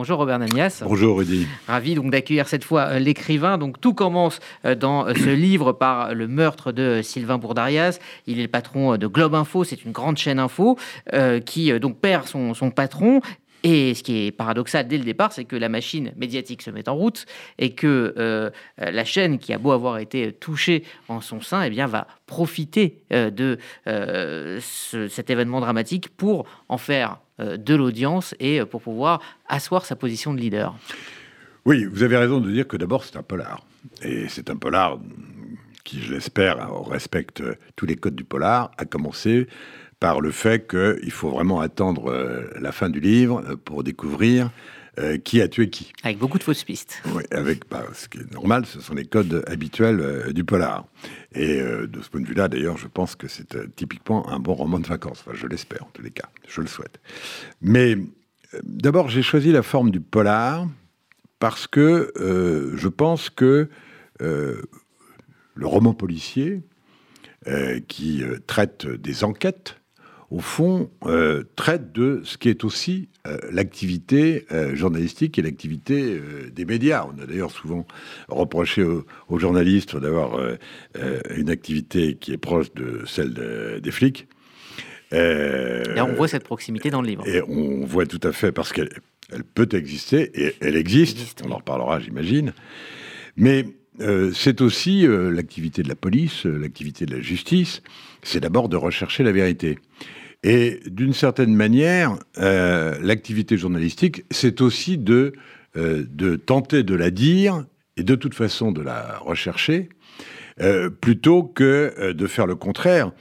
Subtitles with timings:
[0.00, 0.80] Bonjour Robert Namias.
[0.82, 1.46] Bonjour Rudy.
[1.66, 3.58] Ravi donc d'accueillir cette fois l'écrivain.
[3.58, 7.98] Donc tout commence dans ce livre par le meurtre de Sylvain Bourdarias.
[8.26, 10.78] Il est le patron de Globe Info, c'est une grande chaîne info
[11.44, 13.20] qui donc perd son, son patron
[13.62, 16.88] et ce qui est paradoxal dès le départ, c'est que la machine médiatique se met
[16.88, 17.26] en route
[17.58, 21.70] et que euh, la chaîne, qui a beau avoir été touchée en son sein, eh
[21.70, 28.62] bien, va profiter euh, de euh, cet événement dramatique pour en faire de l'audience et
[28.66, 30.76] pour pouvoir asseoir sa position de leader.
[31.64, 33.64] Oui, vous avez raison de dire que d'abord c'est un polar.
[34.02, 34.98] Et c'est un polar
[35.82, 37.42] qui, je l'espère, respecte
[37.76, 39.46] tous les codes du polar, à commencer
[40.00, 44.50] par le fait qu'il faut vraiment attendre euh, la fin du livre euh, pour découvrir
[44.98, 45.92] euh, qui a tué qui.
[46.02, 47.02] Avec beaucoup de fausses pistes.
[47.14, 50.86] Oui, avec bah, ce qui est normal, ce sont les codes habituels du polar.
[51.34, 54.80] Et de ce point de vue-là, d'ailleurs, je pense que c'est typiquement un bon roman
[54.80, 55.22] de vacances.
[55.24, 56.98] Enfin, je l'espère en tous les cas, je le souhaite.
[57.62, 57.96] Mais
[58.64, 60.66] d'abord, j'ai choisi la forme du polar
[61.38, 63.68] parce que je pense que
[64.18, 64.66] le
[65.62, 66.62] roman policier,
[67.86, 69.79] qui traite des enquêtes,
[70.30, 76.20] au fond, euh, traite de ce qui est aussi euh, l'activité euh, journalistique et l'activité
[76.52, 77.04] des médias.
[77.06, 77.84] On a d'ailleurs souvent
[78.28, 80.38] reproché aux, journalistes d'avoir
[81.34, 84.28] une activité qui est proche de celle des flics.
[85.12, 87.26] et on voit cette proximité dans le livre.
[87.26, 88.90] Et on voit tout à fait, parce qu'elle
[89.32, 92.52] elle peut exister, et elle existe, on en reparlera, j'imagine.
[93.36, 93.64] Mais
[94.32, 97.82] c'est aussi l'activité de la police, l'activité de la justice,
[98.22, 99.78] c'est d'abord de rechercher la vérité.
[100.42, 105.34] Et d'une certaine manière, euh, l'activité journalistique, c'est aussi de,
[105.76, 109.90] euh, de tenter de la dire et de toute façon de la rechercher,
[110.62, 113.12] euh, plutôt que de faire le contraire,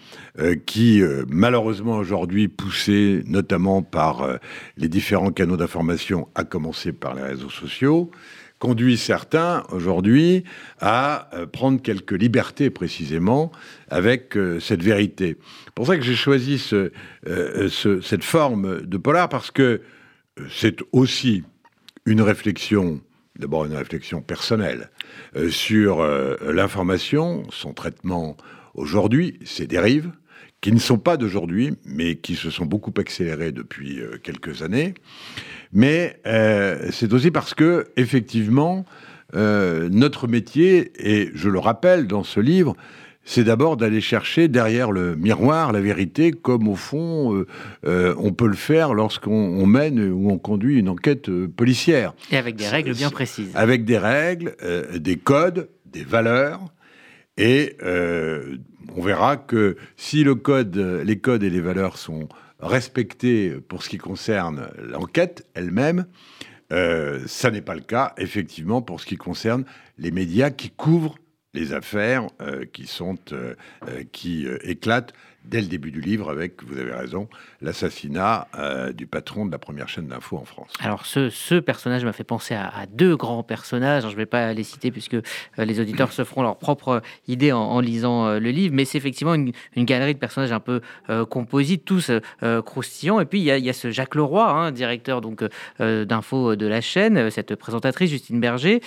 [0.65, 4.39] qui malheureusement aujourd'hui poussé notamment par
[4.77, 8.09] les différents canaux d'information, à commencer par les réseaux sociaux,
[8.59, 10.43] conduit certains aujourd'hui
[10.79, 13.51] à euh, prendre quelques libertés précisément
[13.89, 15.37] avec euh, cette vérité.
[15.65, 19.81] C'est pour ça que j'ai choisi euh, ce, cette forme de polar parce que
[20.49, 21.43] c'est aussi
[22.05, 23.01] une réflexion,
[23.37, 24.89] d'abord une réflexion personnelle
[25.49, 26.01] sur
[26.41, 28.37] l'information, son traitement
[28.73, 30.11] aujourd'hui, ses dérives
[30.61, 34.93] qui ne sont pas d'aujourd'hui, mais qui se sont beaucoup accélérées depuis quelques années.
[35.71, 38.85] Mais euh, c'est aussi parce que, effectivement,
[39.35, 42.75] euh, notre métier, et je le rappelle dans ce livre,
[43.23, 47.45] c'est d'abord d'aller chercher derrière le miroir la vérité, comme au fond
[47.85, 52.13] euh, on peut le faire lorsqu'on mène ou on conduit une enquête policière.
[52.31, 53.51] Et avec des règles bien précises.
[53.53, 54.55] Avec des règles,
[54.95, 56.61] des codes, des valeurs.
[57.39, 57.77] Et
[58.95, 60.77] on verra que si les codes
[61.43, 62.27] et les valeurs sont
[62.59, 66.05] respecté pour ce qui concerne l'enquête elle-même.
[66.71, 69.63] Euh, ça n'est pas le cas, effectivement, pour ce qui concerne
[69.97, 71.17] les médias qui couvrent
[71.55, 72.65] les affaires euh,
[73.33, 75.13] euh, qui éclatent
[75.45, 77.27] dès le début du livre avec, vous avez raison,
[77.61, 80.71] l'assassinat euh, du patron de la première chaîne d'info en France.
[80.79, 84.63] Alors ce, personnage m'a fait penser à, deux grands personnages, je ne vais pas les
[84.63, 85.21] citer puisque euh,
[85.57, 89.33] les auditeurs se feront leur propre idée en, lisant euh, le livre, mais c'est effectivement
[89.33, 90.81] une, galerie de personnages un peu
[91.29, 92.11] composites, tous
[92.65, 95.43] croustillants, et puis il y, a, ce Jacques Leroy, hein, directeur donc
[95.79, 98.81] d'info de la chaîne, cette présentatrice Justine Berger,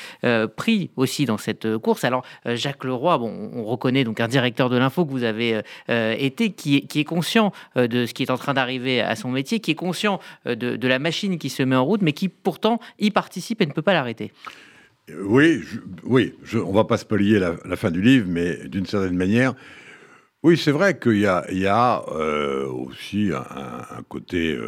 [0.56, 2.04] pris aussi dans cette course.
[2.04, 6.41] Alors Jacques Leroy, bon, on reconnaît donc un directeur de l'info que vous avez été,
[6.50, 9.70] qui est, conscient euh, de ce qui est en train d'arriver à son métier, qui
[9.70, 13.10] est conscient euh, de, la machine qui se met en route, mais qui pourtant y
[13.10, 14.32] participe et ne peut pas l'arrêter.
[15.10, 15.60] Euh, oui,
[16.04, 19.54] oui je, on va pas spolier la, la fin du livre, mais d'une certaine manière,
[20.42, 22.04] oui, c'est vrai qu'il y a,
[22.68, 24.58] aussi un, côté,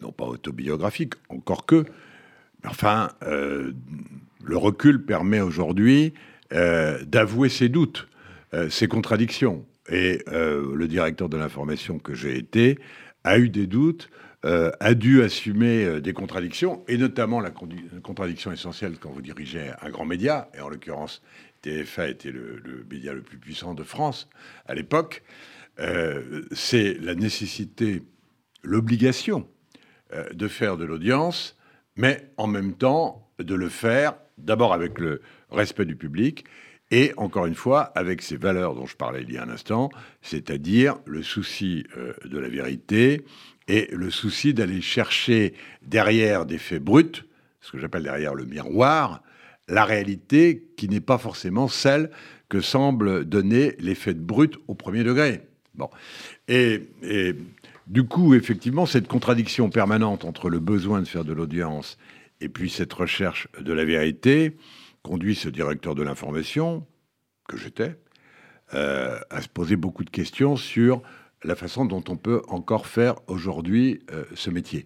[0.00, 1.84] non pas autobiographique, encore que,
[2.62, 6.14] mais enfin, le recul permet aujourd'hui
[6.52, 8.06] d'avouer ses doutes,
[8.68, 9.66] ses contradictions.
[9.88, 12.78] Et euh, le directeur de l'information que j'ai été
[13.24, 14.10] a eu des doutes,
[14.44, 19.70] euh, a dû assumer euh, des contradictions, et notamment la contradiction essentielle quand vous dirigez
[19.80, 21.22] un grand média, et en l'occurrence
[21.62, 24.28] TFA était le, média le plus puissant de France
[24.66, 25.22] à l'époque,
[26.52, 28.02] c'est la nécessité,
[28.62, 29.46] l'obligation
[30.32, 31.58] de faire de l'audience,
[31.96, 36.44] mais en même temps de le faire d'abord avec le respect du public
[36.90, 39.90] et encore une fois, avec ces valeurs dont je parlais il y a un instant,
[40.22, 43.24] c'est-à-dire le souci euh, de la vérité
[43.68, 47.24] et le souci d'aller chercher derrière des faits bruts,
[47.60, 49.22] ce que j'appelle derrière le miroir,
[49.68, 52.10] la réalité qui n'est pas forcément celle
[52.48, 55.40] que semblent donner les faits bruts au premier degré.
[55.74, 55.90] Bon.
[56.46, 56.82] Et
[57.86, 61.98] du coup, effectivement, cette contradiction permanente entre le besoin de faire de l'audience
[62.40, 64.56] Et puis cette recherche de la vérité
[65.06, 66.84] conduit ce directeur de l'information,
[67.48, 67.96] que j'étais,
[68.74, 71.00] euh, à se poser beaucoup de questions sur
[71.44, 74.84] la façon dont on peut encore faire aujourd'hui euh, ce métier.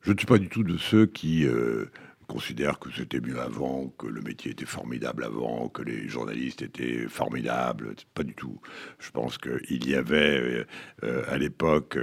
[0.00, 1.86] Je ne suis pas du tout de ceux qui euh,
[2.28, 7.08] considèrent que c'était mieux avant, que le métier était formidable avant, que les journalistes étaient
[7.08, 7.94] formidables.
[8.14, 8.60] Pas du tout.
[9.00, 10.64] Je pense qu'il y avait
[11.02, 11.98] euh, à l'époque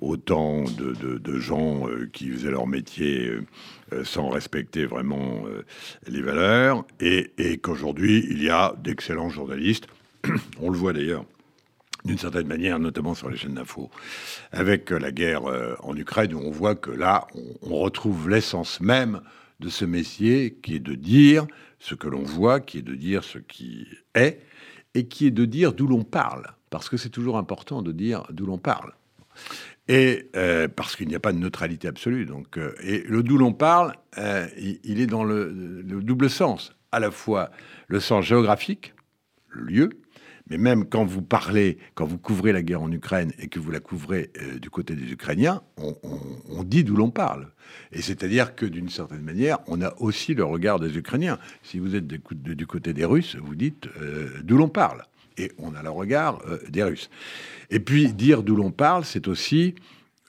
[0.00, 3.32] autant de, gens qui faisaient leur métier
[4.02, 5.44] sans respecter vraiment
[6.08, 9.86] les valeurs, et, et qu'aujourd'hui il y a d'excellents journalistes.
[10.60, 11.24] On le voit d'ailleurs
[12.04, 13.90] d'une certaine manière, notamment sur les chaînes d'infos,
[14.52, 17.26] avec euh, la guerre euh, en Ukraine, où on voit que là,
[17.62, 19.20] on, retrouve l'essence même
[19.60, 21.46] de ce métier, qui est de dire
[21.78, 24.40] ce que l'on voit, qui est de dire ce qui est,
[24.94, 28.24] et qui est de dire d'où l'on parle, parce que c'est toujours important de dire
[28.30, 28.92] d'où l'on parle.
[29.88, 32.26] Et euh, parce qu'il n'y a pas de neutralité absolue.
[32.26, 33.94] Donc, et le d'où l'on parle,
[34.58, 37.50] il, est dans le, le double sens, à la fois
[37.86, 38.94] le sens géographique,
[39.48, 39.90] le lieu,
[40.50, 43.70] mais même quand vous parlez, quand vous couvrez la guerre en Ukraine et que vous
[43.70, 47.48] la couvrez euh, du côté des Ukrainiens, on, dit d'où l'on parle.
[47.92, 51.38] Et c'est-à-dire que d'une certaine manière, on a aussi le regard des Ukrainiens.
[51.62, 55.04] Si vous êtes du côté des Russes, vous dites euh, d'où l'on parle.
[55.36, 57.10] Et on a le regard euh, des Russes.
[57.70, 59.74] Et puis dire d'où l'on parle, c'est aussi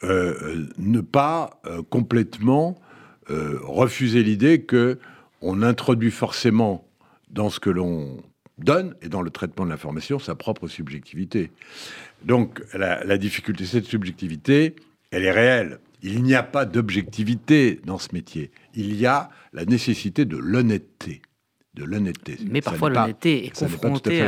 [0.02, 2.80] ne pas complètement
[3.28, 4.98] refuser l'idée que
[5.42, 6.88] on introduit forcément
[7.30, 8.24] dans ce que l'on
[8.60, 11.52] donne, et dans le traitement de l'information, sa propre subjectivité.
[12.24, 14.76] Donc la, difficulté, cette subjectivité,
[15.12, 15.80] elle est réelle.
[16.02, 18.52] Il n'y a pas d'objectivité dans ce métier.
[18.74, 21.22] Il y a la nécessité de l'honnêteté
[21.80, 22.38] de l'honnêteté.
[22.50, 24.24] Mais parfois l'honnêteté est confrontée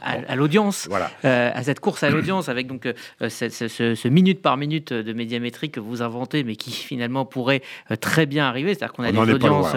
[0.00, 1.10] à, l'audience, voilà.
[1.24, 5.70] Euh, à cette course à l'audience, avec donc euh, ce, minute par minute de médiamétrie
[5.70, 8.74] que vous inventez, mais qui finalement pourrait euh, très bien arriver.
[8.74, 9.74] C'est-à-dire qu'on a des audiences.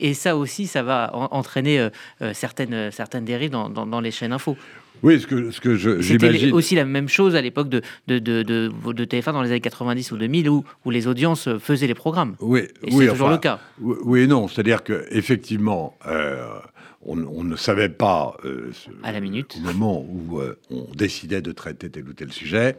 [0.00, 1.88] et, ça aussi, ça va entraîner
[2.32, 4.56] certaines, certaines dérives dans, dans les chaînes info.
[5.02, 8.18] Oui, ce que, ce que je, C'était aussi la même chose à l'époque de, de,
[8.18, 11.94] de, de, TF1 dans les années 90 ou 2000 où, où les audiences faisaient les
[11.94, 12.36] programmes.
[12.40, 13.60] Oui, et c'est toujours le cas.
[13.80, 16.44] Oui et non, c'est-à-dire qu'effectivement, euh,
[17.02, 19.56] on, on, ne savait pas euh, à la minute.
[19.58, 22.76] au moment où euh, on décidait de traiter tel ou tel sujet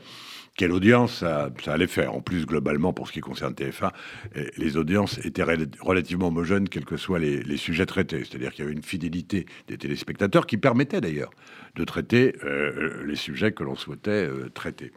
[0.57, 2.13] quelle audience ça, allait faire.
[2.13, 3.92] En plus, globalement, pour ce qui concerne TF1,
[4.36, 8.24] eh, les audiences étaient relativement homogènes, quels que soient les, sujets traités.
[8.25, 11.31] C'est-à-dire qu'il y avait une fidélité des téléspectateurs qui permettait d'ailleurs
[11.75, 14.92] de traiter euh, les sujets que l'on souhaitait euh, traiter.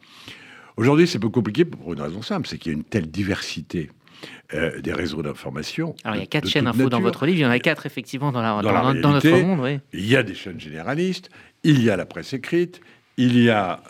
[0.76, 3.90] Aujourd'hui, c'est peu compliqué pour une raison simple, c'est qu'il y a une telle diversité
[4.54, 5.94] euh, des réseaux d'information.
[6.02, 7.86] Alors, il y a quatre chaînes info dans votre livre, il y en a quatre
[7.86, 9.60] effectivement dans, la, dans, notre monde.
[9.60, 9.78] Oui.
[9.92, 11.30] Il y a des chaînes généralistes,
[11.62, 12.80] il y a la presse écrite,
[13.16, 13.82] il y a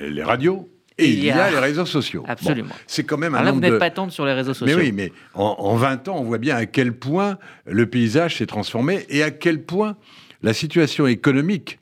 [0.00, 0.68] les radios,
[0.98, 1.50] et il y, a...
[1.50, 2.24] les réseaux sociaux.
[2.26, 2.74] Absolument.
[2.86, 4.76] c'est quand même un Alors là, vous n'êtes pas tendre sur les réseaux sociaux.
[4.76, 8.46] Mais oui, mais en, 20 ans, on voit bien à quel point le paysage s'est
[8.46, 9.96] transformé et à quel point
[10.42, 11.78] la situation économique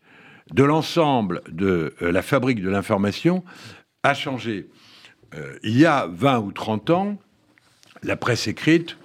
[0.52, 3.42] de l'ensemble de euh, la fabrique de l'information
[4.02, 4.68] a changé.
[5.34, 7.18] Euh, il y a 20 ou 30 ans,
[8.02, 8.96] la presse écrite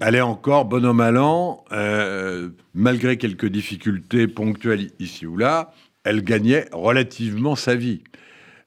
[0.00, 5.72] allait encore, bon an, mal an, euh, malgré quelques difficultés ponctuelles ici ou là,
[6.04, 8.02] elle gagnait relativement sa vie.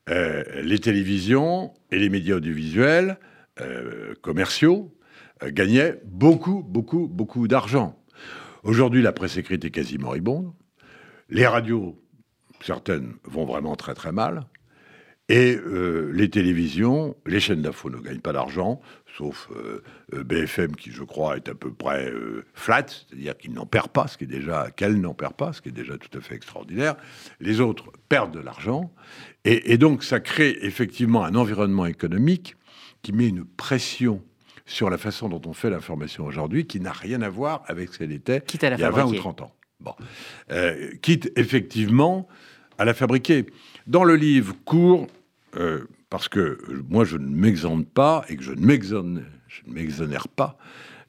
[0.09, 3.17] Euh, les télévisions et les médias audiovisuels
[3.59, 4.95] euh, commerciaux
[5.41, 7.97] euh, gagnaient beaucoup, beaucoup, beaucoup d'argent.
[8.63, 10.53] Aujourd'hui, la presse écrite est quasi moribonde.
[11.29, 11.99] Les radios,
[12.61, 14.45] certaines, vont vraiment très très mal.
[15.27, 15.57] Et
[16.13, 18.79] les télévisions, les chaînes d'info ne gagnent pas d'argent,
[19.17, 19.49] sauf
[20.11, 22.13] BFM qui, je crois, est à peu près
[22.53, 25.63] flat, c'est-à-dire qu'il n'en perd pas, ce qui est déjà qu'elle n'en perd pas, ce
[25.63, 26.95] qui est déjà tout à fait extraordinaire.
[27.39, 28.91] Les autres perdent de l'argent,
[29.45, 32.55] et, donc, ça crée effectivement un environnement économique
[33.03, 34.23] qui met une pression
[34.65, 37.99] sur la façon dont on fait l'information aujourd'hui, qui n'a rien à voir avec ce
[37.99, 39.55] qu'elle était il y a 20 ou 30 ans.
[39.79, 39.93] Bon.
[40.51, 42.27] Euh, quitte effectivement
[42.79, 43.45] à la fabriquer.
[43.87, 45.05] Dans le livre court,
[45.57, 46.57] euh, parce que
[46.89, 49.21] moi je ne m'exonère pas et que je ne
[49.67, 50.57] m'exonère pas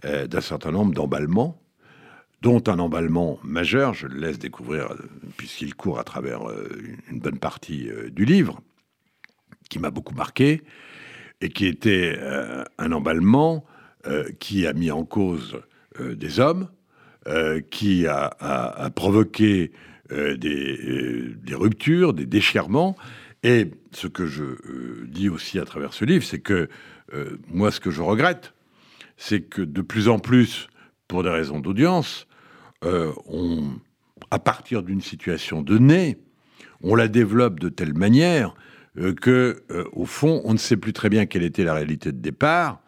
[0.04, 1.58] euh, d'un certain nombre d'emballements
[2.42, 4.94] dont un emballement majeur, je le laisse découvrir
[5.38, 6.68] puisqu'il court à travers euh,
[7.10, 8.60] une bonne partie du livre,
[9.70, 10.62] qui m'a beaucoup marqué,
[11.40, 12.18] et qui était
[12.78, 13.64] un emballement
[14.38, 15.60] qui a mis en cause
[15.98, 16.68] des hommes,
[17.70, 19.72] qui a, provoqué
[20.10, 22.96] des, des, ruptures, des déchirements.
[23.42, 24.44] Et ce que je
[25.06, 26.68] dis aussi à travers ce livre, c'est que
[27.48, 28.54] moi, ce que je regrette,
[29.16, 30.68] c'est que de plus en plus,
[31.08, 32.26] pour des raisons d'audience,
[32.84, 33.12] euh,
[34.30, 36.18] à partir d'une situation donnée,
[36.82, 38.54] on la développe de telle manière
[38.98, 42.12] euh, que, euh, au fond, on ne sait plus très bien quelle était la réalité
[42.12, 42.80] de départ,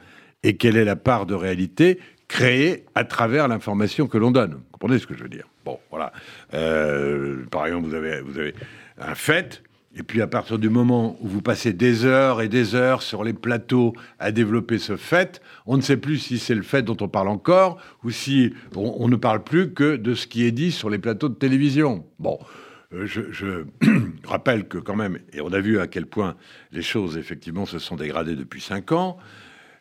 [0.42, 1.98] et quelle est la part de réalité
[2.28, 4.54] créée à travers l'information que l'on donne.
[4.54, 5.48] Vous comprenez ce que je veux dire?
[5.68, 6.14] Bon, voilà.
[6.54, 8.54] Euh, par exemple, vous avez,
[8.98, 9.62] un fait,
[9.94, 13.22] et puis à partir du moment où vous passez des heures et des heures sur
[13.22, 16.96] les plateaux à développer ce fait, on ne sait plus si c'est le fait dont
[17.02, 20.72] on parle encore ou si on, ne parle plus que de ce qui est dit
[20.72, 22.06] sur les plateaux de télévision.
[22.18, 22.38] Bon,
[22.94, 23.64] euh, je,
[24.24, 26.34] rappelle que quand même, et on a vu à quel point
[26.72, 29.18] les choses effectivement se sont dégradées depuis cinq ans,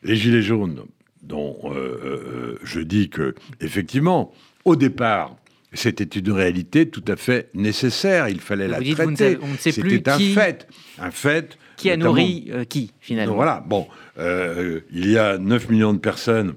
[0.04, 0.84] les Gilets jaunes,
[1.22, 4.34] dont euh, je dis que effectivement,
[4.66, 5.38] au départ,
[5.78, 8.30] c'était une réalité tout à fait nécessaire.
[8.30, 9.38] Il fallait la traiter.
[9.60, 10.68] C'était un fait.
[11.00, 11.58] Un fait.
[11.78, 13.64] Qui a nourri qui, finalement Voilà.
[13.68, 16.56] Bon, il y a 9 millions de personnes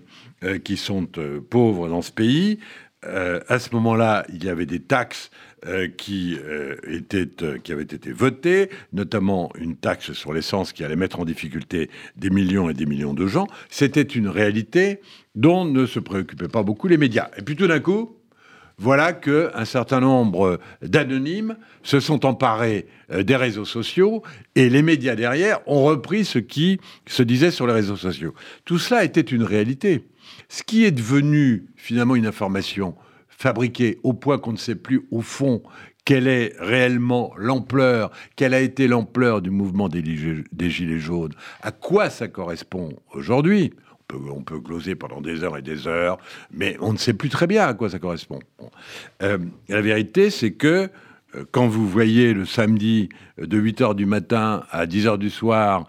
[0.65, 1.07] qui sont
[1.50, 2.59] pauvres dans ce pays.
[3.03, 5.31] à ce moment-là, il y avait des taxes
[5.67, 10.85] euh, qui, euh, était, euh, qui avait été votée, notamment une taxe sur l'essence qui
[10.85, 13.47] allait mettre en difficulté des millions et des millions de gens.
[13.69, 15.03] C'était une réalité
[15.35, 17.29] dont ne se préoccupaient pas beaucoup les médias.
[17.37, 18.17] Et puis tout d'un coup,
[18.81, 24.23] voilà qu'un certain nombre d'anonymes se sont emparés des réseaux sociaux
[24.55, 28.35] et les médias derrière ont repris ce qui se disait sur les réseaux sociaux.
[28.65, 30.07] Tout cela était une réalité.
[30.49, 32.95] Ce qui est devenu finalement une information
[33.29, 35.63] fabriqué au point qu'on ne sait plus au fond
[36.05, 42.11] quelle est réellement l'ampleur, quelle a été l'ampleur du mouvement des, Gilets jaunes, à quoi
[42.11, 43.73] ça correspond aujourd'hui.
[44.14, 46.19] On peut, gloser pendant des heures et des heures,
[46.52, 48.40] mais on ne sait plus très bien à quoi ça correspond.
[49.23, 49.38] Euh,
[49.69, 50.88] la vérité, c'est que
[51.35, 55.87] euh, quand vous voyez le samedi euh, de 8h du matin à 10h du soir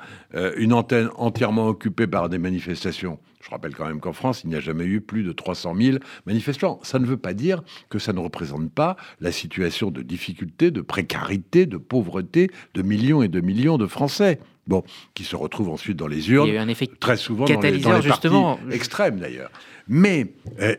[0.55, 4.55] une antenne entièrement occupée par des manifestations, je rappelle quand même qu'en France, il n'y
[4.55, 6.79] a jamais eu plus de 300 000 manifestants.
[6.83, 10.81] Ça ne veut pas dire que ça ne représente pas la situation de difficulté, de
[10.81, 14.39] précarité, de pauvreté de millions et de millions de Français.
[14.67, 14.83] Bon,
[15.15, 17.45] qui se retrouvent ensuite dans les urnes, il y a eu un effet très souvent
[17.45, 18.59] dans les, dans justement.
[18.71, 19.49] extrêmes d'ailleurs.
[19.87, 20.75] Mais euh,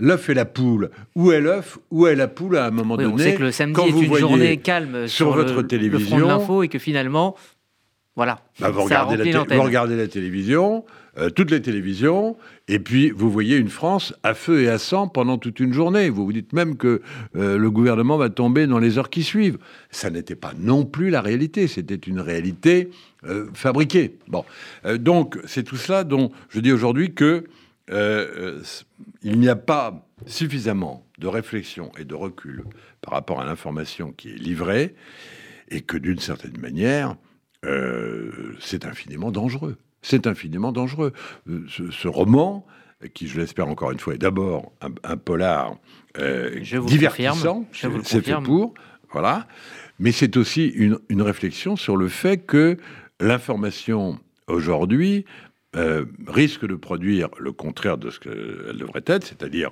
[0.00, 3.12] l'œuf et la poule, où est l'œuf, où est la poule à un moment donné
[3.12, 6.24] On sait que le samedi est une journée calme sur, votre télévision, le front de
[6.24, 7.36] l'info et que finalement,
[8.16, 8.40] voilà.
[8.60, 10.84] Bah, vous, regardez la vous, regardez la télévision,
[11.18, 12.38] euh, toutes les télévisions,
[12.68, 16.08] et puis vous voyez une France à feu et à sang pendant toute une journée.
[16.08, 17.02] Vous vous dites même que
[17.36, 19.58] euh, le gouvernement va tomber dans les heures qui suivent.
[19.90, 22.88] Ça n'était pas non plus la réalité, c'était une réalité
[23.24, 24.16] euh, fabriquée.
[24.28, 24.46] Bon,
[24.94, 27.44] donc c'est tout cela dont je dis aujourd'hui que
[29.22, 32.64] il n'y a pas suffisamment de réflexion et de recul
[33.02, 34.94] par rapport à l'information qui est livrée,
[35.68, 37.16] et que d'une certaine manière,
[38.60, 39.76] c'est infiniment dangereux.
[40.02, 41.12] C'est infiniment dangereux.
[41.48, 42.66] Euh, ce, roman,
[43.14, 44.72] qui je l'espère encore une fois est d'abord
[45.04, 45.76] un, polar
[46.18, 48.74] euh, divertissant, c'est fait pour,
[49.12, 49.46] voilà,
[49.98, 52.76] mais c'est aussi une, réflexion sur le fait que
[53.20, 54.18] l'information
[54.48, 55.24] aujourd'hui
[55.76, 59.70] euh, risque de produire le contraire de ce qu'elle devrait être, c'est-à-dire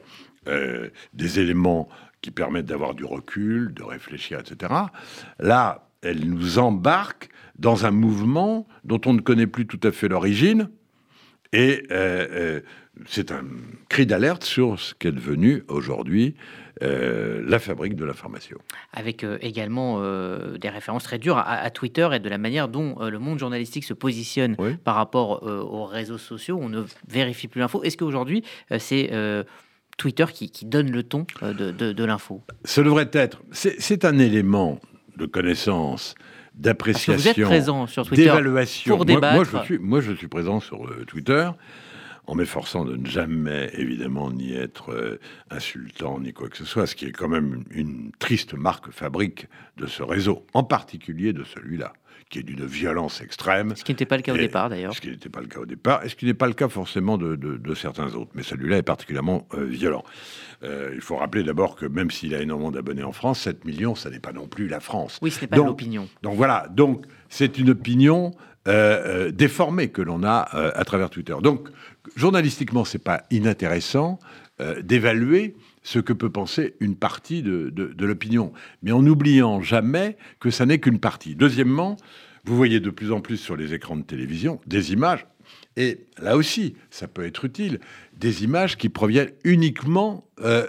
[1.12, 1.88] des éléments
[2.22, 4.72] qui permettent d'avoir du recul, de réfléchir, etc.
[5.38, 7.28] Là, elle nous embarque
[7.58, 10.70] dans un mouvement dont on ne connaît plus tout à fait l'origine.
[11.52, 12.60] Et euh, euh,
[13.06, 13.42] c'est un
[13.88, 16.36] cri d'alerte sur ce qu'est devenu aujourd'hui
[16.82, 18.58] euh, la fabrique de l'information.
[18.92, 23.38] Avec également des références très dures à, Twitter et de la manière dont le monde
[23.38, 26.58] journalistique se positionne par rapport aux réseaux sociaux.
[26.60, 27.82] On ne vérifie plus l'info.
[27.82, 28.44] Est-ce qu'aujourd'hui,
[28.78, 29.10] c'est
[29.98, 32.42] Twitter qui, donne le ton de, de l'info?
[32.64, 33.42] Ce devrait être.
[33.50, 34.80] C'est un élément
[35.16, 36.14] de connaissance
[36.54, 37.48] d'appréciation,
[38.10, 38.96] d'évaluation.
[38.96, 41.48] Pour moi, moi, je suis, moi, je suis présent sur euh, Twitter
[42.26, 45.18] en m'efforçant de ne jamais, évidemment, ni être euh,
[45.50, 49.46] insultant, ni quoi que ce soit, ce qui est quand même une triste marque fabrique
[49.78, 51.92] de ce réseau, en particulier de celui-là
[52.30, 53.74] qui est d'une violence extrême.
[53.76, 54.94] Ce qui n'était pas le cas au départ, d'ailleurs.
[54.94, 56.68] Ce qui n'était pas le cas au départ, et ce qui n'est pas le cas
[56.68, 58.30] forcément de, certains autres.
[58.34, 60.04] Mais celui-là est particulièrement euh, violent.
[60.62, 63.94] Euh, il faut rappeler d'abord que même s'il a énormément d'abonnés en France, 7 millions,
[63.94, 65.18] ça n'est pas non plus la France.
[65.22, 66.08] Oui, ce n'est pas l'opinion.
[66.22, 68.32] Donc voilà, donc c'est une opinion
[68.68, 71.34] euh, déformée que l'on a à travers Twitter.
[71.42, 71.68] Donc,
[72.16, 74.18] journalistiquement, c'est pas inintéressant
[74.82, 78.52] d'évaluer ce que peut penser une partie de, l'opinion,
[78.82, 81.34] mais en n'oubliant jamais que ça n'est qu'une partie.
[81.34, 81.96] Deuxièmement,
[82.44, 85.26] vous voyez de plus en plus sur les écrans de télévision des images,
[85.76, 87.78] et là aussi, ça peut être utile,
[88.16, 90.66] des images qui proviennent uniquement euh,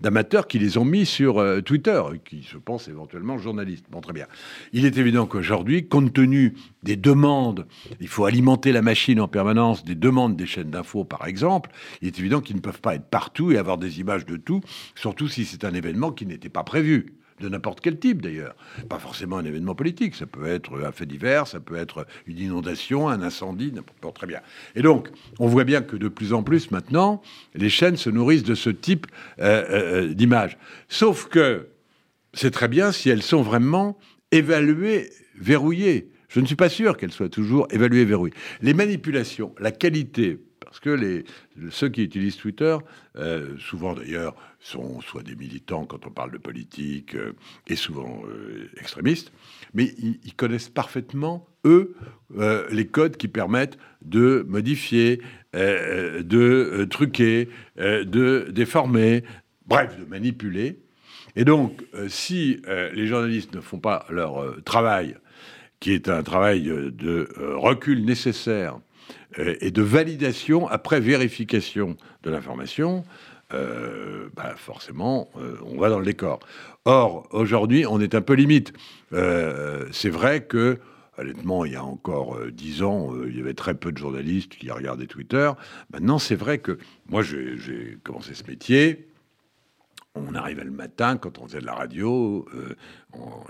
[0.00, 3.86] d'amateurs qui les ont mis sur euh, Twitter, qui se pensent éventuellement journalistes.
[3.90, 4.26] Bon, très bien.
[4.72, 6.54] Il est évident qu'aujourd'hui, compte tenu
[6.84, 7.66] des demandes,
[8.00, 11.70] il faut alimenter la machine en permanence, des demandes des chaînes d'infos, par exemple,
[12.00, 14.60] il est évident qu'ils ne peuvent pas être partout et avoir des images de tout,
[14.94, 17.19] surtout si c'est un événement qui n'était pas prévu.
[17.40, 18.54] De n'importe quel type d'ailleurs.
[18.88, 22.38] Pas forcément un événement politique, ça peut être un fait divers, ça peut être une
[22.38, 24.40] inondation, un incendie, n'importe très bien.
[24.76, 27.22] Et donc, on voit bien que de plus en plus maintenant,
[27.54, 29.06] les chaînes se nourrissent de ce type
[29.40, 30.58] euh, euh, d'images.
[30.88, 31.68] Sauf que
[32.34, 33.98] c'est très bien si elles sont vraiment
[34.30, 36.10] évaluées, verrouillées.
[36.28, 38.34] Je ne suis pas sûr qu'elles soient toujours évaluées, verrouillées.
[38.62, 41.24] Les manipulations, la qualité parce que les,
[41.70, 42.76] ceux qui utilisent Twitter,
[43.16, 47.32] euh, souvent d'ailleurs, sont soit des militants quand on parle de politique, euh,
[47.66, 49.32] et souvent euh, extrémistes,
[49.74, 51.94] mais ils, connaissent parfaitement, eux,
[52.70, 55.20] les codes qui permettent de modifier,
[55.52, 59.24] de truquer, de déformer,
[59.66, 60.78] bref, de manipuler.
[61.36, 65.16] Et donc, si les journalistes ne font pas leur travail,
[65.80, 68.78] qui est un travail de recul nécessaire
[69.38, 73.04] euh, et de validation après vérification de l'information,
[73.52, 76.40] euh, bah forcément, euh, on va dans le décor.
[76.84, 78.72] Or, aujourd'hui, on est un peu limite.
[79.12, 80.78] c'est vrai que,
[81.18, 84.70] honnêtement, il y a encore dix ans, il y avait très peu de journalistes qui
[84.70, 85.50] regardaient Twitter.
[85.92, 89.09] Maintenant, c'est vrai que moi, j'ai commencé ce métier.
[90.14, 92.46] On arrivait le matin quand on faisait de la radio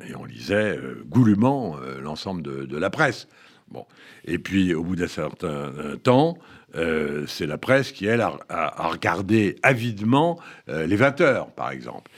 [0.06, 3.28] et on lisait goulûment l'ensemble de, la presse.
[3.70, 3.86] Bon.
[4.24, 6.36] Et puis, au bout d'un certain euh, temps,
[6.74, 10.38] euh, c'est la presse qui, elle, a, regardé avidement
[10.68, 12.10] euh, les 20 heures, par exemple.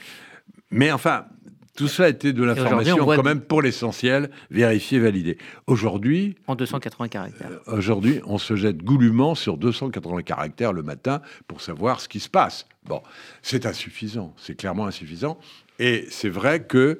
[0.71, 1.25] Mais enfin,
[1.75, 5.37] tout ça était de l'information quand même pour l'essentiel, vérifié, validé.
[5.67, 6.35] Aujourd'hui...
[6.47, 7.49] En 280 caractères.
[7.67, 12.29] Aujourd'hui, on se jette goulûment sur 280 caractères le matin pour savoir ce qui se
[12.29, 12.67] passe.
[12.85, 13.01] Bon,
[13.41, 15.39] c'est insuffisant, c'est clairement insuffisant.
[15.79, 16.99] Et c'est vrai que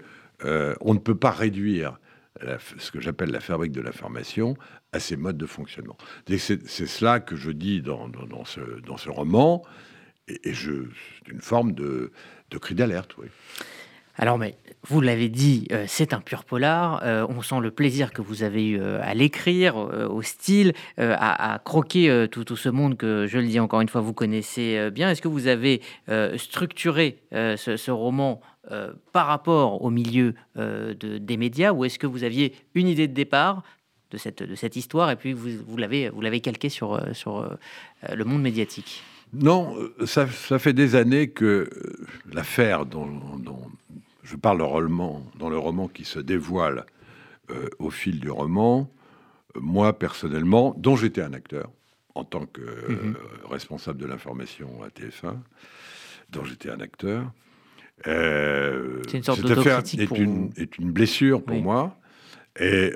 [0.82, 2.00] on ne peut pas réduire
[2.78, 4.58] ce que j'appelle la fabrique de l'information
[4.92, 5.98] à ces modes de fonctionnement.
[6.28, 9.64] C'est cela que je dis dans, dans, ce, dans ce, roman,
[10.28, 12.12] et, c'est une forme de,
[12.52, 13.28] de cri d'alerte, oui.
[14.16, 14.56] Alors, mais
[14.88, 17.02] vous l'avez dit, euh, c'est un pur polar.
[17.04, 21.60] Euh, on sent le plaisir que vous avez eu euh, à l'écrire, au style, à,
[21.64, 25.10] croquer tout, ce monde que, je le dis encore une fois, vous connaissez bien.
[25.10, 25.82] Est-ce que vous avez
[26.38, 28.42] structuré ce, roman
[29.12, 33.14] par rapport au milieu de, des médias ou est-ce que vous aviez une idée de
[33.14, 33.64] départ
[34.12, 37.58] de cette, histoire et puis vous, vous l'avez calqué sur, sur
[38.12, 39.04] le monde médiatique?
[39.34, 41.70] Non, ça, fait des années que
[42.32, 43.10] l'affaire dont,
[44.24, 46.86] je parle le roman, dans le roman qui se dévoile
[47.52, 48.90] euh, au fil du roman,
[49.56, 51.70] euh, moi personnellement, dont j'étais un acteur
[52.16, 53.16] en tant que mhm.
[53.16, 55.36] euh, responsable de l'information à TF1,
[56.30, 57.32] dont j'étais un acteur.
[58.06, 61.98] C'est une sorte de est, une, est une blessure pour moi.
[62.60, 62.92] Et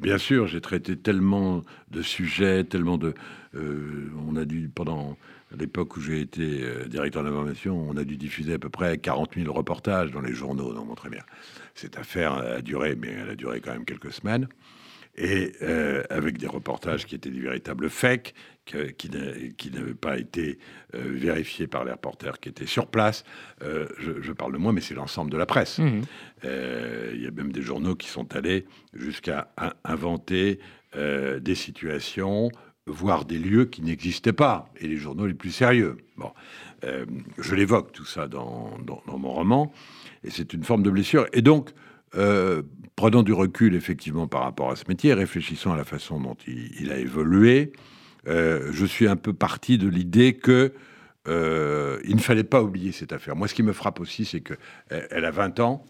[0.00, 3.14] bien sûr, j'ai traité tellement de sujets, tellement de.
[3.54, 5.16] on a dû, pendant
[5.52, 8.98] à l'époque où j'ai été euh, directeur d'information, on a dû diffuser à peu près
[8.98, 10.72] 40 000 reportages dans les journaux.
[10.74, 11.22] Donc, très bien.
[11.74, 14.48] Cette affaire a duré, mais elle a duré quand même quelques semaines.
[15.16, 18.34] Et euh, avec des reportages qui étaient des véritables fakes,
[18.66, 20.58] qui, n'avaient pas été
[20.94, 23.24] euh, vérifiés par les reporters qui étaient sur place.
[23.60, 25.78] je, parle de moi, mais c'est l'ensemble de la presse.
[25.78, 26.02] Mmh.
[26.44, 29.50] Il y a même des journaux qui sont allés jusqu'à
[29.84, 30.60] inventer
[30.94, 32.50] des situations
[32.88, 35.98] voir des lieux qui n'existaient pas, et les journaux les plus sérieux.
[36.16, 36.32] Bon,
[36.84, 37.04] euh,
[37.38, 38.72] je l'évoque tout ça dans,
[39.06, 39.72] mon roman,
[40.24, 41.26] et c'est une forme de blessure.
[41.32, 41.70] Et donc,
[42.16, 42.62] euh,
[42.96, 46.90] prenant du recul effectivement par rapport à ce métier, réfléchissant à la façon dont il,
[46.90, 47.72] a évolué,
[48.26, 50.72] euh, je suis un peu parti de l'idée que
[51.26, 53.36] il ne fallait pas oublier cette affaire.
[53.36, 54.54] Moi, ce qui me frappe aussi, c'est que
[54.88, 55.84] elle, a 20 ans,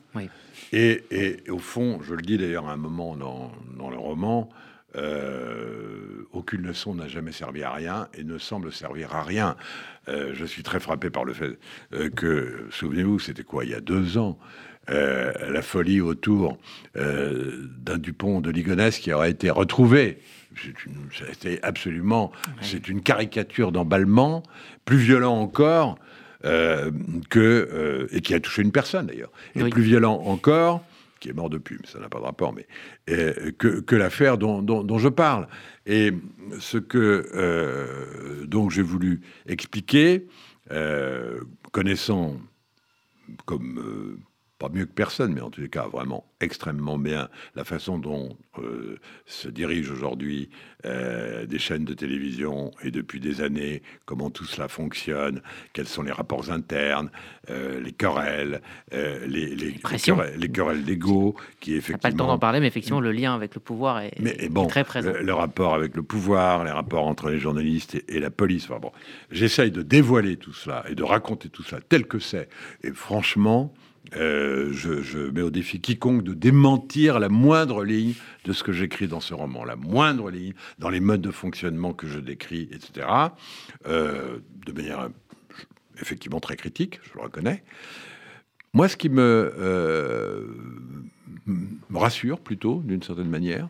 [0.73, 4.49] et, et, au fond, je le dis d'ailleurs à un moment dans, dans le roman,
[4.97, 9.57] euh, aucune leçon n'a jamais servi à rien et ne semble servir à rien.
[10.09, 11.59] Euh, je suis très frappé par le fait
[11.93, 14.39] euh, que, souvenez-vous, c'était quoi, il y a deux ans,
[14.91, 16.57] la folie autour
[16.95, 20.19] d'un Dupont de Ligonnès qui aurait été retrouvé.
[21.13, 24.43] C'était absolument, c'est une caricature d'emballement,
[24.87, 25.99] plus violent encore.
[26.43, 30.83] que, et qui a touché une personne d'ailleurs, et plus violent encore
[31.19, 32.67] qui est mort depuis, mais ça n'a pas de rapport, mais
[33.11, 35.49] euh, que, l'affaire dont, je parle.
[35.87, 36.13] Et
[36.59, 40.27] ce que euh, donc j'ai voulu expliquer,
[40.71, 41.41] euh,
[41.73, 42.37] connaissant
[43.45, 44.19] comme
[44.59, 48.37] pas mieux que personne, mais en tous les cas vraiment extrêmement bien la façon dont
[48.59, 50.51] euh, se dirigent aujourd'hui
[50.85, 55.43] euh, des chaînes de télévision et depuis des années, comment tout cela fonctionne,
[55.73, 57.11] quels sont les rapports internes,
[57.51, 58.61] euh, les querelles,
[58.93, 59.55] les, les,
[60.37, 61.99] les, querelles, d'ego, qui effectivement...
[61.99, 64.67] pas le temps d'en parler, mais effectivement le lien avec le pouvoir est, mais, bon,
[64.67, 65.13] très présent.
[65.21, 68.65] Le, rapport avec le pouvoir, les rapports entre les journalistes et, la police.
[68.65, 68.93] Enfin bon,
[69.31, 72.49] j'essaye de dévoiler tout cela et de raconter tout cela tel que c'est.
[72.83, 73.73] Et franchement,
[74.13, 79.09] je, je, mets au défi quiconque de démentir la moindre ligne de ce que j'écris
[79.09, 83.07] dans ce roman, la moindre ligne, dans les modes de fonctionnement que je décris, etc.
[83.85, 85.09] de manière
[86.01, 87.63] effectivement très critique, je le reconnais.
[88.75, 90.47] Moi, ce qui me, euh,
[91.47, 93.69] me rassure plutôt, d'une certaine manière,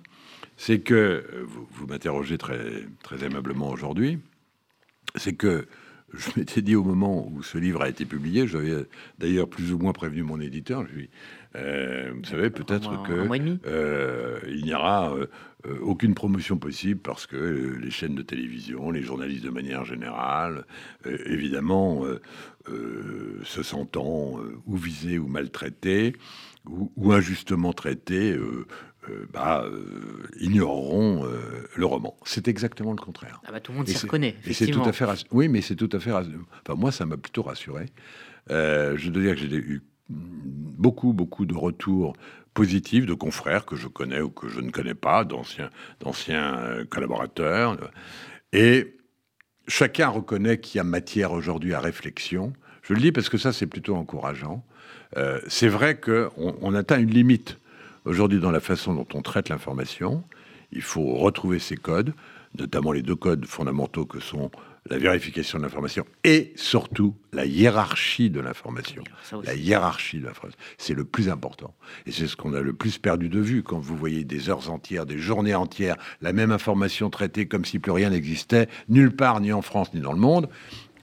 [0.57, 4.18] c'est que, vous, m'interrogez très, très aimablement aujourd'hui,
[5.14, 5.66] c'est que
[6.14, 8.87] je m'étais dit au moment où ce livre a été publié, j'avais
[9.18, 11.11] d'ailleurs plus ou moins prévenu mon éditeur, je lui
[11.57, 13.12] euh, vous savez, peut-être que
[13.66, 15.27] euh, n'y aura euh,
[15.81, 17.37] aucune promotion possible parce que
[17.81, 20.66] les chaînes de télévision, les journalistes de manière générale,
[21.05, 22.03] évidemment,
[22.66, 26.14] se sentant ou visés ou maltraités
[26.66, 28.38] ou, injustement traités.
[29.33, 29.64] Bah,
[30.38, 31.25] ignoreront
[31.79, 32.17] le roman.
[32.25, 33.41] C'est exactement le contraire.
[33.47, 34.35] Ah bah, tout le monde s'y reconnaît.
[34.47, 35.07] Et c'est tout à fait.
[35.31, 36.12] Oui, mais c'est tout à fait.
[36.12, 37.87] Enfin, moi, ça m'a plutôt rassuré.
[38.49, 42.14] je dois dire que j'ai eu beaucoup, beaucoup de retours
[42.55, 46.85] positifs de confrères que je connais ou que je ne connais pas, d'anciens, d'anciens euh,
[46.85, 47.77] collaborateurs.
[48.53, 48.97] Et
[49.69, 52.53] chacun reconnaît qu'il y a matière aujourd'hui à réflexion.
[52.83, 54.64] Je le dis parce que ça, c'est plutôt encourageant.
[55.17, 57.59] Euh, c'est vrai qu'on on atteint une limite
[58.05, 60.25] aujourd'hui dans la façon dont on traite l'information.
[60.72, 62.14] Il faut retrouver ces codes,
[62.59, 64.50] notamment les deux codes fondamentaux que sont
[64.90, 69.04] la vérification de l'information et surtout la hiérarchie de l'information.
[69.44, 71.74] La hiérarchie de l'information, c'est le plus important.
[72.07, 74.70] Et c'est ce qu'on a le plus perdu de vue quand vous voyez des heures
[74.70, 79.40] entières, des journées entières, la même information traitée comme si plus rien n'existait, nulle part,
[79.40, 80.48] ni en France, ni dans le monde.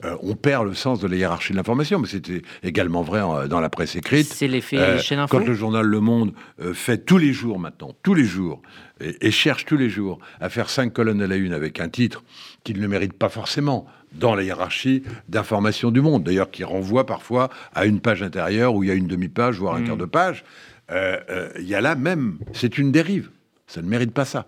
[0.04, 3.60] Euh, on perd le sens de la hiérarchie de l'information, mais c'était également vrai dans
[3.60, 4.26] la presse écrite.
[4.26, 5.38] C'est l'effet euh, chaîne info.
[5.38, 8.60] Quand le journal Le Monde euh, fait tous les jours maintenant, tous les jours,
[9.00, 12.24] et, cherche tous les jours à faire cinq colonnes à la une avec un titre
[12.64, 17.50] qu'il ne mérite pas forcément dans la hiérarchie d'information du monde, d'ailleurs qui renvoie parfois
[17.74, 19.86] à une page intérieure où il y a une demi-page, voire un mm.
[19.86, 20.44] quart de page,
[20.90, 23.30] il y a là même, c'est une dérive.
[23.66, 24.46] Ça ne mérite pas ça.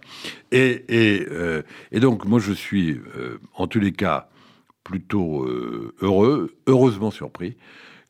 [0.53, 0.85] Et,
[1.91, 3.01] et donc, moi, je suis,
[3.55, 4.29] en tous les cas,
[4.89, 7.57] plutôt euh, heureux, heureusement surpris,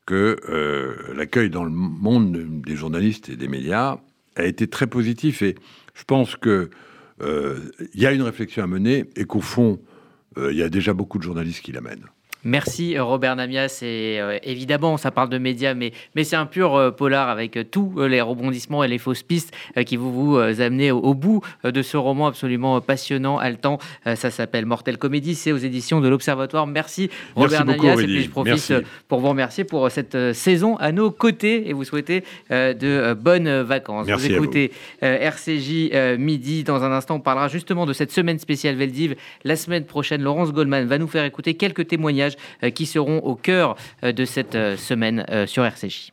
[0.05, 2.31] que euh, l'accueil dans le monde
[2.65, 3.99] des journalistes et des médias
[4.37, 5.41] a été très positif.
[5.41, 5.55] Et
[5.93, 6.69] je pense qu'il
[7.21, 7.59] euh,
[7.93, 9.79] y a une réflexion à mener et qu'au fond,
[10.37, 12.05] il y a déjà beaucoup de journalistes qui l'amènent.
[12.43, 13.79] Merci Robert Namias.
[13.81, 17.57] Et euh, évidemment, ça parle de médias, mais, mais c'est un pur euh, polar avec
[17.57, 19.53] euh, tous les rebondissements et les fausses pistes
[19.85, 23.79] qui vont vous amener au, bout de ce roman absolument passionnant, haletant.
[24.05, 25.35] ça s'appelle Mortel Comédie.
[25.35, 26.67] C'est aux éditions de l'Observatoire.
[26.67, 27.95] Merci Robert Namias.
[27.99, 28.73] et puis je profite
[29.07, 34.07] pour vous remercier pour cette saison à nos côtés et vous souhaiter de bonnes vacances.
[34.07, 34.71] vous écoutez
[35.01, 36.63] RCJ Midi.
[36.63, 39.15] Dans un instant, on parlera justement de cette semaine spéciale Veldiv.
[39.43, 42.28] La semaine prochaine, Laurence Goldman va nous faire écouter quelques témoignages
[42.63, 46.11] euh, qui seront au cœur euh, de cette euh, semaine sur RCJ.